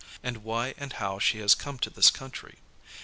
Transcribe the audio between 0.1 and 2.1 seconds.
and why and how she has come lo this